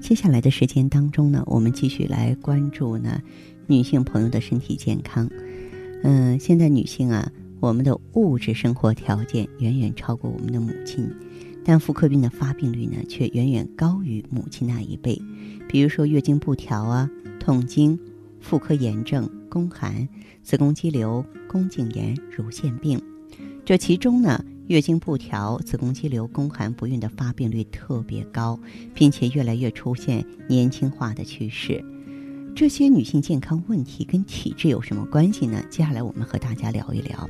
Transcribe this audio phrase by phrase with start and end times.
[0.00, 3.20] 接下来的时间当中呢，我们继续来关注呢
[3.66, 5.28] 女性朋友的身体健康。
[6.02, 11.10] 嗯，现在女性啊，我们的物质生活条件远远超过我们的母亲，
[11.64, 15.20] 但妇科病的发病率呢却远远高于母亲那一辈。
[15.68, 17.98] 比如说月经不调啊、痛经、
[18.40, 20.08] 妇科炎症、宫寒、
[20.42, 22.98] 子宫肌瘤、宫颈炎、乳腺病，
[23.64, 24.42] 这其中呢。
[24.68, 28.60] 月经不调、子宫肌瘤、宫寒不孕的发病率特别高，
[28.94, 31.82] 并且越来越出现年轻化的趋势。
[32.54, 35.64] 这些女性健康问题跟体质有什么关系呢？
[35.70, 37.28] 接下来我们和大家聊一聊。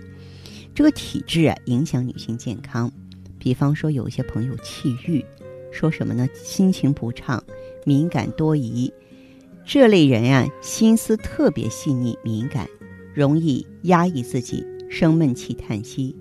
[0.75, 2.91] 这个体质啊，影响女性健康。
[3.39, 5.25] 比方说，有一些朋友气郁，
[5.71, 6.27] 说什么呢？
[6.35, 7.41] 心情不畅、
[7.85, 8.93] 敏感多疑。
[9.65, 12.69] 这类人呀，心思特别细腻敏感，
[13.15, 16.17] 容易压抑自己，生闷气、叹息。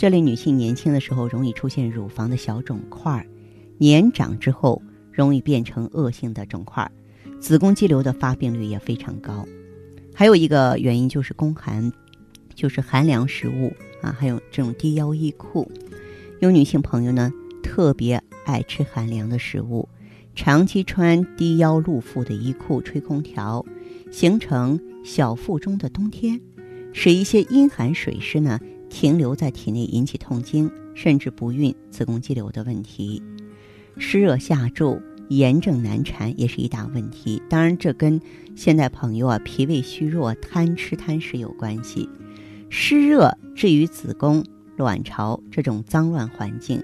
[0.00, 3.26] 这类女性年轻的时候容易出现乳房的小肿块，
[3.76, 4.80] 年长之后
[5.12, 6.90] 容易变成恶性的肿块，
[7.38, 9.46] 子宫肌瘤的发病率也非常高。
[10.14, 11.92] 还有一个原因就是宫寒，
[12.54, 15.70] 就是寒凉食物啊，还有这种低腰衣裤。
[16.38, 17.30] 有女性朋友呢
[17.62, 19.86] 特别爱吃寒凉的食物，
[20.34, 23.62] 长期穿低腰露腹的衣裤吹空调，
[24.10, 26.40] 形成小腹中的冬天，
[26.94, 28.58] 使一些阴寒水湿呢。
[28.90, 33.22] 停留在体内引起痛经，甚至不孕、子宫肌瘤的问题；
[33.96, 37.40] 湿热下注、炎症难缠也是一大问题。
[37.48, 38.20] 当然，这跟
[38.54, 42.08] 现代朋友啊脾胃虚弱、贪吃贪食有关系。
[42.68, 44.44] 湿热至于子宫、
[44.76, 46.82] 卵巢这种脏乱环境，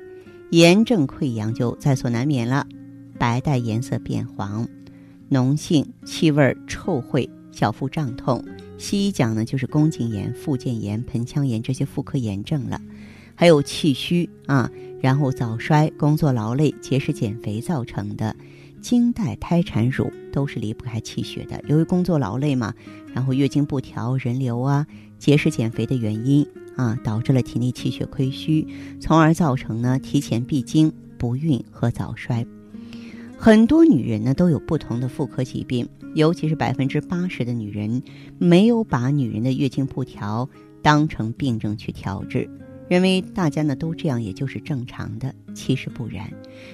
[0.50, 2.66] 炎症溃疡就在所难免了。
[3.18, 4.68] 白带颜色变黄，
[5.30, 8.44] 脓性、气味臭秽，小腹胀痛。
[8.78, 12.80] 西医讲呢，就是宫颈炎、附件炎、盆腔炎这些妇科炎症了，
[13.34, 14.70] 还有气虚啊，
[15.00, 18.36] 然后早衰、工作劳累、节食减肥造成的，
[18.80, 21.62] 经带胎产乳都是离不开气血的。
[21.68, 22.74] 由于工作劳累嘛，
[23.14, 24.86] 然后月经不调、人流啊、
[25.18, 28.66] 节食减肥的原因啊，导致了体内气血亏虚，
[29.00, 32.46] 从而造成呢提前闭经、不孕和早衰。
[33.38, 38.02] 很多女人呢都有不同的妇科疾病，尤其是百分之八十的女人
[38.38, 40.48] 没有把女人的月经不调
[40.82, 42.48] 当成病症去调治，
[42.88, 45.34] 认为大家呢都这样也就是正常的。
[45.54, 46.28] 其实不然，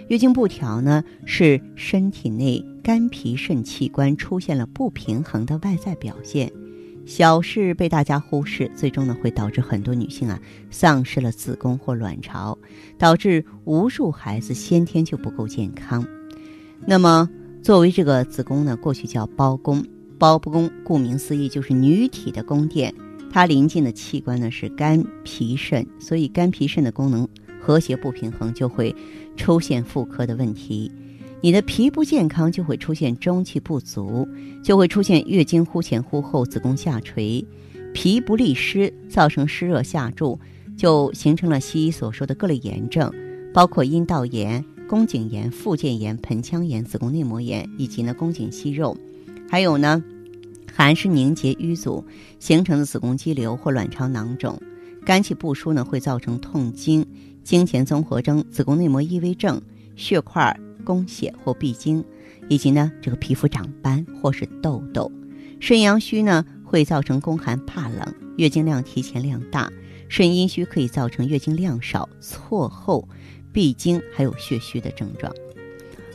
[0.08, 6.50] 月经不调呢是身体内肝脾肾器官出现了不平衡的外在表现，
[7.04, 10.40] 小事被大家忽视，最终呢会导致很多女性啊
[10.70, 12.56] 丧失了子宫或卵巢，
[12.96, 16.06] 导致无数孩子先天就不够健康。
[16.84, 17.28] 那么，
[17.62, 19.84] 作为这个子宫呢，过去叫胞宫，
[20.18, 22.92] 胞宫顾名思义就是女体的宫殿，
[23.30, 27.26] 它临近的器官呢是肝、脾、肾，所以肝、脾、肾的功能
[27.60, 28.94] 和谐不平衡，就会
[29.36, 30.90] 出现妇科的问题。
[31.40, 34.28] 你的脾不健康，就会出现中气不足，
[34.62, 37.44] 就会出现月经忽前忽后、子宫下垂，
[37.94, 40.38] 脾不利湿，造成湿热下注，
[40.76, 43.12] 就形成了西医所说的各类炎症，
[43.54, 44.64] 包括阴道炎。
[44.88, 48.96] 宫颈炎、附件炎、盆腔炎、子宫内膜炎，以及呢宫颈息肉，
[49.48, 50.02] 还有呢
[50.74, 52.04] 寒湿凝结淤阻
[52.38, 54.60] 形成的子宫肌瘤或卵巢囊肿，
[55.06, 57.06] 肝气不舒呢会造成痛经、
[57.42, 59.60] 经前综合征、子宫内膜异位症、
[59.96, 62.04] 血块、宫血或闭经，
[62.48, 65.10] 以及呢这个皮肤长斑或是痘痘。
[65.58, 69.72] 肾阳虚呢会造成宫寒怕冷、月经量提前量大，
[70.08, 73.08] 肾阴虚可以造成月经量少、错后。
[73.52, 75.32] 闭经还有血虚的症状，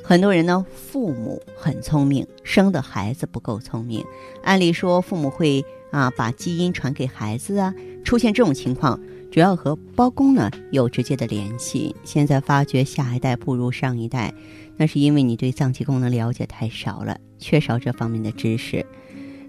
[0.03, 4.03] 很多人呢，父母很聪明，生的孩子不够聪明。
[4.43, 7.73] 按理说，父母会啊把基因传给孩子啊，
[8.03, 8.99] 出现这种情况，
[9.31, 11.95] 主要和包公呢有直接的联系。
[12.03, 14.33] 现在发觉下一代不如上一代，
[14.75, 18.85] 那是因为你对脏器功能了解太少了，缺少这方面的知识。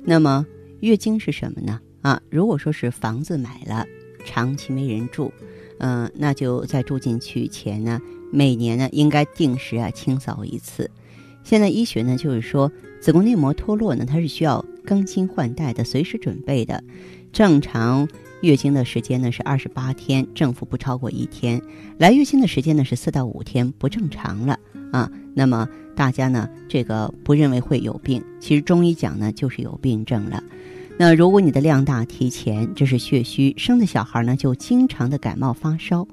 [0.05, 0.45] 那么
[0.81, 1.81] 月经是什么呢？
[2.03, 3.87] 啊，如果说是房子买了，
[4.25, 5.33] 长期没人住。
[5.79, 8.01] 嗯，那就在住进去前呢，
[8.33, 10.91] 每年呢应该定时啊清扫一次。
[11.45, 12.71] 现在医学呢就是说，
[13.01, 16.83] 子宫内膜脱落呢，它是需要更新换代的，随时准备的。
[17.33, 18.09] 正常
[18.41, 21.61] 月经的时间呢是二十八天，正负不超过一天；
[21.99, 24.59] 来月经的时间呢是四到五天，不正常了
[24.93, 25.11] 啊。
[25.35, 30.43] 那么大家呢这个不认为会有病，其实中医讲呢就是有病症了。
[31.00, 36.05] 那如果你的量大提前，这是血虚，生的小孩呢就经常的感冒发烧。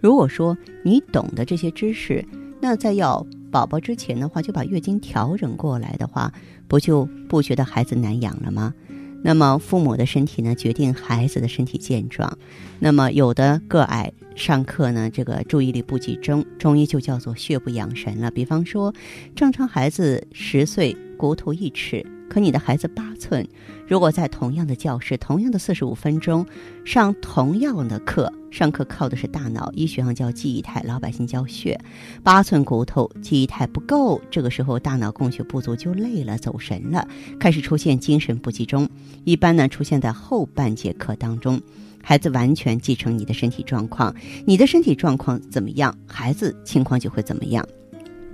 [0.00, 2.24] 如果说你懂得这些知识，
[2.60, 6.32] 那在要宝宝之前的话，就把月经调整过来的话，
[6.66, 8.74] 不就不觉得孩子难养了吗？
[9.22, 12.36] 那么父母的身体呢，决定孩子的身体健壮。
[12.80, 18.32] 那么有的个矮，上课呢这个注意力不集中，中医就叫做血不养神了。
[18.32, 18.92] 比方说，
[19.36, 22.04] 正常孩子十岁，骨头一尺。
[22.28, 23.46] 可你的孩子八寸，
[23.86, 26.44] 如果在同样的教室、同样的四十五分钟
[26.84, 31.78] 上同样的课，上课靠的是大脑，医学上叫记忆态，老百姓叫血。
[32.22, 37.08] 八寸骨头，记忆态不够，这个时候大脑供血不足，就累了，走神了，
[37.40, 38.88] 开始出现精神不集中。
[39.24, 41.60] 一般呢，出现在后半节课当中，
[42.02, 44.14] 孩子完全继承你的身体状况，
[44.44, 47.66] 你的身体状况怎么样，孩子情况就会怎么样。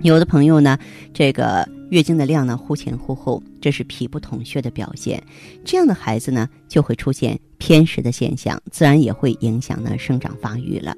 [0.01, 0.77] 有的朋友呢，
[1.13, 1.67] 这个。
[1.89, 5.21] 月经的量呢忽前忽后，这是脾不统血的表现。
[5.63, 10.95] 这样的孩子呢就会出现偏食的现象，自然也会影响呢生长发育了。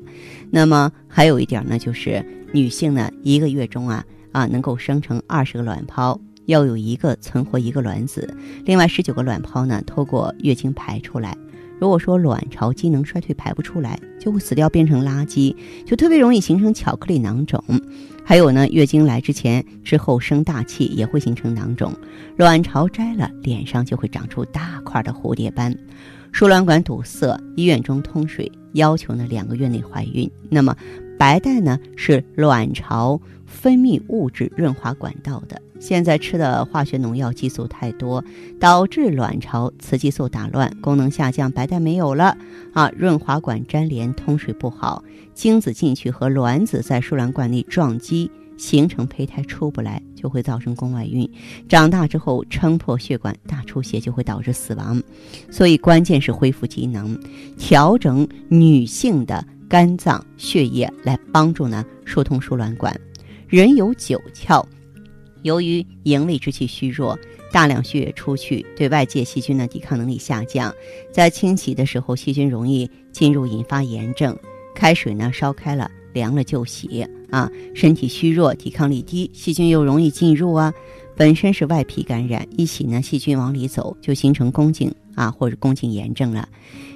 [0.50, 8.34] 那么还有一点呢，就是女性呢一个月中啊啊能够生成二十个卵泡，要有一个存活一个卵子，
[8.66, 11.38] 另外十九个卵泡呢透过月经排出来。
[11.80, 17.64] 如果说卵巢机能衰退排不出来，就会死掉变成垃圾，就特别容易形成巧克力囊肿。
[18.26, 21.94] 还有呢，月经来之前、之后生大气也会形成囊肿。
[22.36, 25.76] 卵巢摘了，脸上就会长出大块的蝴蝶斑。
[26.32, 30.30] 输卵管堵塞，医院中通水，要求呢两个月内怀孕。
[30.50, 30.76] 那么
[31.18, 35.62] 白带呢是卵巢分泌物质润滑管道的。
[35.80, 38.24] 现在吃的化学农药激素太多，
[38.60, 42.38] 导致卵巢雌激素打乱，功能下降，白带没有了
[42.74, 45.04] 啊，润滑管粘连，通水不好，
[45.34, 51.30] 精子进去和卵子在输卵管内撞击，形成胚胎出不来，就会造成宫外孕。
[51.70, 55.02] 长大之后撑破血管，大出血就会导致死亡。
[55.52, 57.18] 所以关键是恢复机能，
[57.58, 63.00] 调整女性的肝脏血液来帮助呢疏通输卵管。
[63.48, 64.66] 人有九窍。
[65.44, 67.18] 由于营卫之气虚弱，
[67.52, 70.74] 大量血液出去，对外界细菌的抵抗能力下降，
[71.12, 74.38] 在清洗的时候，细菌容易进入，引发炎症。
[74.76, 77.50] 开水呢烧开了，凉了就洗啊。
[77.74, 80.74] 身体虚弱，抵抗力低，细菌又容易进入啊。
[81.16, 86.48] 本身是外皮感染，一洗呢，细菌往里走，就形成宫颈啊或者宫颈炎症了。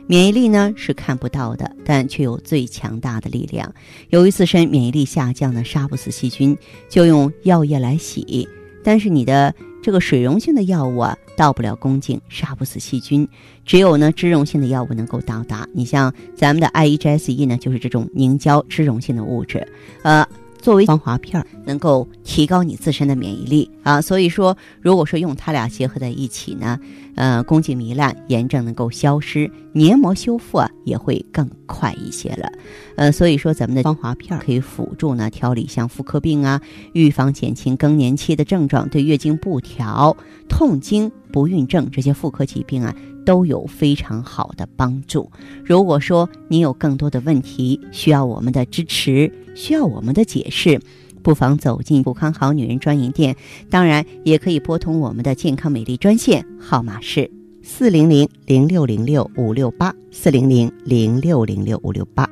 [0.08, 3.74] 免疫力呢是看不到的，但却有最强大的力量。
[4.10, 6.58] 由于自身免疫力下降呢，杀不死细菌，
[6.90, 8.48] 就用药液来洗。
[8.84, 13.28] 但是你的这个水溶性的药物啊，到不了宫颈，杀不死细菌。
[13.66, 15.68] 只有呢脂溶性的药物能够到达。
[15.74, 19.68] 你像咱们的 I E G S E 呢，就是这种凝胶脂溶性的物质，
[20.04, 20.28] 呃。
[20.62, 26.80] 作为防滑片，能够提高你自身的免疫力啊，所以说，如果说用它俩结合在一起呢，
[27.16, 32.52] 呃，宫颈糜烂、炎症能够消失，黏膜修复啊也会更快一些了，
[32.96, 36.62] 呃，所以说咱们的防滑片可以辅助呢调理像妇科病啊，
[36.94, 40.16] 预防减轻更年期的症状，对月经不调、
[40.48, 42.96] 痛经、不孕症这些妇科疾病啊。
[43.24, 45.32] 都有非常好的帮助。
[45.64, 50.80] 如果说你有更多的问题需要我们的支持，需要我们的解释，
[51.22, 53.36] 不妨走进普康好女人专营店。
[53.70, 57.30] 当然，也可以拨通我们的健康美丽专线，号码是
[57.62, 62.28] 四零零零六零六五六八四零零零六零六五六八。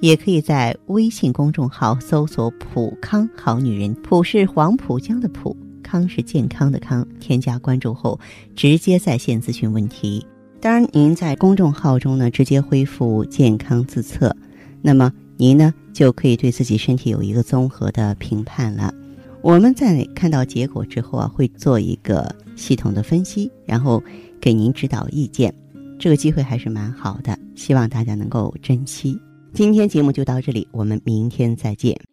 [0.00, 7.06] 也可以在微信公众号搜索“普康好女人”，普是黄浦江的浦，康是健康的康。
[7.20, 8.18] 添加关注后，
[8.56, 10.26] 直接在线咨询问题。
[10.60, 14.34] 当然，您在公众号中呢直接恢复健康自测，
[14.80, 18.92] 那么您呢就可以对自己身体有一个综合的评判了。
[19.40, 24.02] 我们在看到结果之后啊，会做一个系统的分析，然后
[24.40, 25.52] 给您指导意见。
[25.98, 29.18] 这个机会还是蛮好的，希望大家能够珍惜。
[29.52, 32.11] 今天节目就到这里，我们明天再见。